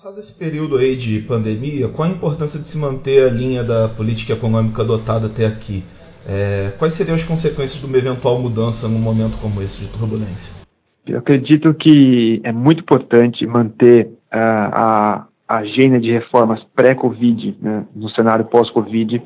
[0.00, 3.88] Passado esse período aí de pandemia, qual a importância de se manter a linha da
[3.88, 5.82] política econômica adotada até aqui?
[6.24, 10.54] É, quais seriam as consequências de uma eventual mudança num momento como esse de turbulência?
[11.04, 18.08] Eu acredito que é muito importante manter uh, a agenda de reformas pré-Covid, né, no
[18.10, 19.20] cenário pós-Covid.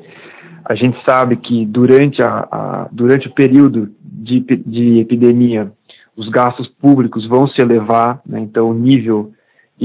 [0.65, 5.71] A gente sabe que durante, a, a, durante o período de, de epidemia,
[6.17, 9.33] os gastos públicos vão se elevar, né, então o nível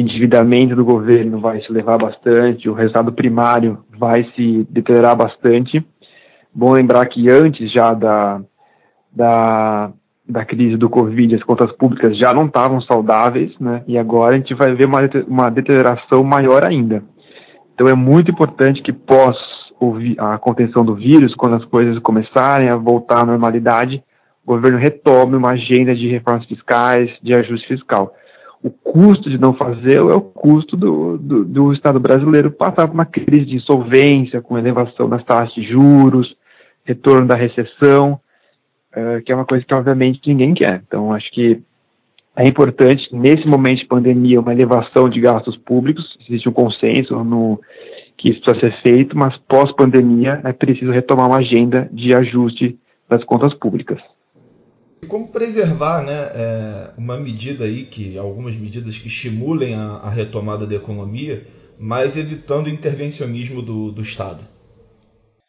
[0.01, 5.85] endividamento do governo vai se levar bastante, o resultado primário vai se deteriorar bastante.
[6.55, 8.41] Bom lembrar que antes já da,
[9.13, 9.91] da,
[10.29, 13.83] da crise do Covid, as contas públicas já não estavam saudáveis, né?
[13.87, 17.03] E agora a gente vai ver uma, uma deterioração maior ainda.
[17.75, 19.37] Então é muito importante que pós
[20.19, 24.03] a contenção do vírus, quando as coisas começarem a voltar à normalidade,
[24.45, 28.13] o governo retome uma agenda de reformas fiscais, de ajuste fiscal
[28.63, 32.95] o custo de não fazê-lo é o custo do, do, do, Estado brasileiro passar por
[32.95, 36.37] uma crise de insolvência, com elevação das taxas de juros,
[36.85, 38.21] retorno da recessão,
[38.97, 40.83] uh, que é uma coisa que obviamente ninguém quer.
[40.87, 41.63] Então, acho que
[42.37, 47.61] é importante, nesse momento de pandemia, uma elevação de gastos públicos, existe um consenso no,
[48.17, 52.79] que isso precisa ser feito, mas pós-pandemia é preciso retomar uma agenda de ajuste
[53.09, 54.01] das contas públicas.
[55.07, 60.67] Como preservar né, é, uma medida aí, que algumas medidas que estimulem a, a, retomada
[60.67, 61.45] da economia,
[61.79, 64.41] mas evitando o intervencionismo do, do Estado?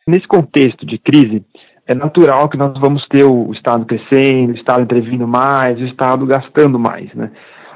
[0.08, 1.44] Nesse contexto de crise,
[1.88, 6.26] é natural que nós vamos ter o Estado crescendo, o Estado intervindo mais, o Estado
[6.26, 7.12] gastando mais.
[7.16, 7.32] Né?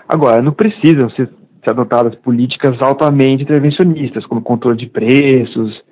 [0.07, 1.27] Agora, não precisam ser,
[1.63, 5.83] ser adotadas políticas altamente intervencionistas, como controle de preços,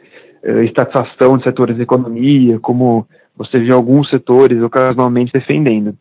[0.44, 5.96] eh, estatização de setores da economia, como você vê alguns setores ocasionalmente defendendo.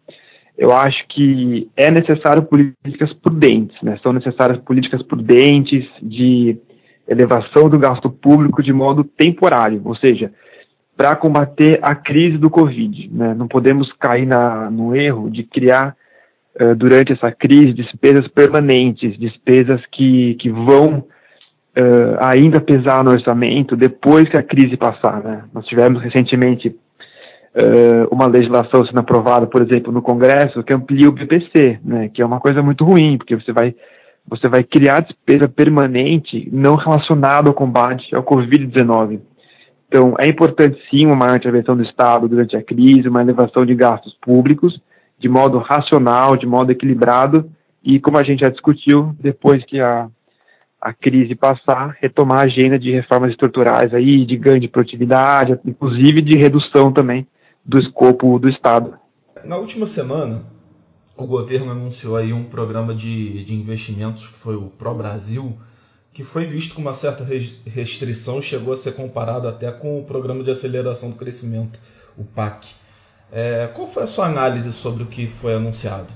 [0.57, 3.99] Eu acho que é necessário políticas prudentes, né?
[4.03, 6.59] são necessárias políticas prudentes de
[7.09, 10.31] elevação do gasto público de modo temporário, ou seja,
[10.97, 13.09] para combater a crise do Covid.
[13.11, 13.35] Né?
[13.35, 15.97] Não podemos cair na, no erro de criar,
[16.61, 23.77] uh, durante essa crise, despesas permanentes, despesas que, que vão uh, ainda pesar no orçamento
[23.77, 25.23] depois que a crise passar.
[25.23, 25.45] Né?
[25.55, 26.77] Nós tivemos recentemente
[28.11, 32.27] uma legislação sendo aprovada, por exemplo, no Congresso, que amplia o BPC, né, que é
[32.27, 33.75] uma coisa muito ruim, porque você vai,
[34.27, 39.21] você vai criar despesa permanente não relacionada ao combate ao Covid-19.
[39.89, 43.75] Então, é importante sim uma maior intervenção do Estado durante a crise, uma elevação de
[43.75, 44.81] gastos públicos,
[45.19, 47.51] de modo racional, de modo equilibrado,
[47.83, 50.07] e como a gente já discutiu, depois que a,
[50.81, 56.21] a crise passar, retomar a agenda de reformas estruturais aí, de ganho de produtividade, inclusive
[56.21, 57.27] de redução também
[57.65, 58.99] do escopo do Estado.
[59.45, 60.43] Na última semana,
[61.17, 65.57] o governo anunciou aí um programa de, de investimentos que foi o Pro Brasil,
[66.13, 67.25] que foi visto com uma certa
[67.67, 71.79] restrição, chegou a ser comparado até com o Programa de Aceleração do Crescimento,
[72.17, 72.75] o PAC.
[73.33, 76.09] É, qual foi a sua análise sobre o que foi anunciado?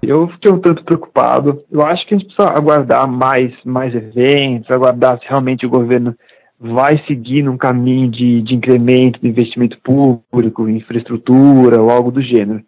[0.00, 1.64] Eu fiquei um tanto preocupado.
[1.70, 6.14] Eu acho que a gente precisa aguardar mais, mais eventos, aguardar se realmente o governo
[6.60, 12.62] vai seguir num caminho de, de incremento do investimento público, infraestrutura ou algo do gênero.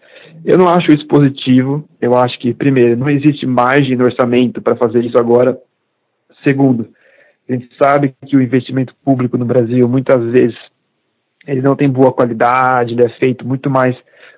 [0.44, 1.84] Eu não acho isso positivo.
[2.00, 5.58] Eu acho que, primeiro, não existe margem no orçamento para fazer isso agora.
[6.46, 6.88] Segundo,
[7.48, 10.56] a gente sabe que o investimento público no Brasil, muitas vezes,
[11.46, 13.96] ele não tem boa qualidade, ele é feito muito mais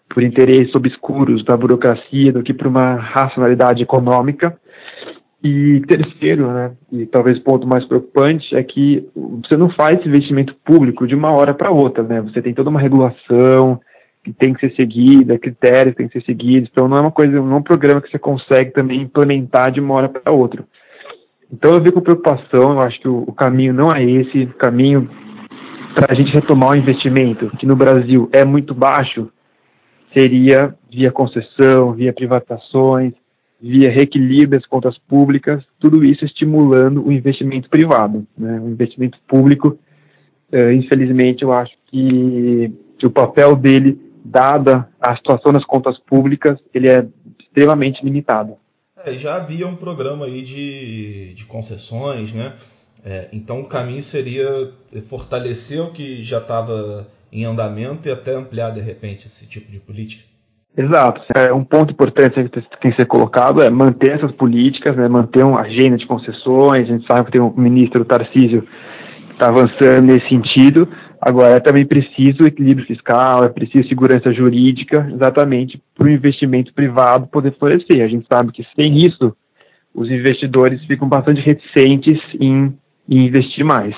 [0.09, 4.59] por interesses obscuros da burocracia do que por uma racionalidade econômica.
[5.45, 10.55] E terceiro, né, e talvez o ponto mais preocupante, é que você não faz investimento
[10.65, 12.21] público de uma hora para outra, né?
[12.21, 13.81] Você tem toda uma regulação
[14.23, 17.11] que tem que ser seguida, critérios que tem que ser seguidos, então não é uma
[17.11, 20.65] coisa, não é um programa que você consegue também implementar de uma hora para outra.
[21.53, 24.55] Então eu vi com preocupação, eu acho que o, o caminho não é esse, o
[24.55, 25.11] caminho
[25.95, 29.29] para a gente retomar o investimento, que no Brasil é muito baixo,
[30.17, 33.13] seria via concessão, via privatizações,
[33.63, 38.27] via reequilíbrio das contas públicas, tudo isso estimulando o investimento privado.
[38.37, 38.61] Né?
[38.61, 39.79] O investimento público,
[40.51, 46.59] eh, infelizmente, eu acho que, que o papel dele, dada a situação das contas públicas,
[46.75, 47.07] ele é
[47.39, 48.57] extremamente limitado.
[49.05, 52.55] É, já havia um programa aí de, de concessões, né?
[53.05, 54.71] É, então o caminho seria
[55.09, 59.81] fortalecer o que já estava em andamento e até ampliar de repente esse tipo de
[59.81, 60.32] política.
[60.77, 61.21] Exato.
[61.35, 65.45] É, um ponto importante que tem que ser colocado é manter essas políticas, né, manter
[65.45, 66.89] uma agenda de concessões.
[66.89, 70.89] A gente sabe que tem um ministro, Tarcísio, que está avançando nesse sentido.
[71.21, 77.29] Agora, é também preciso equilíbrio fiscal, é preciso segurança jurídica, exatamente para o investimento privado
[77.29, 78.03] poder florescer.
[78.03, 79.37] A gente sabe que sem isso,
[79.95, 82.75] os investidores ficam bastante reticentes em,
[83.09, 83.95] em investir mais.